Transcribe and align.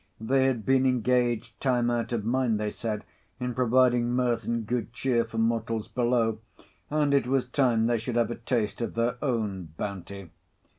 They 0.19 0.45
had 0.47 0.65
been 0.65 0.87
engaged 0.87 1.59
time 1.61 1.91
out 1.91 2.11
of 2.11 2.25
mind, 2.25 2.59
they 2.59 2.71
said, 2.71 3.05
in 3.39 3.53
providing 3.53 4.09
mirth 4.13 4.47
and 4.47 4.65
good 4.65 4.91
cheer 4.93 5.23
for 5.23 5.37
mortals 5.37 5.87
below; 5.87 6.39
and 6.89 7.13
it 7.13 7.27
was 7.27 7.45
time 7.45 7.85
they 7.85 7.99
should 7.99 8.15
have 8.15 8.31
a 8.31 8.35
taste 8.35 8.81
of 8.81 8.95
their 8.95 9.19
own 9.23 9.75
bounty. 9.77 10.31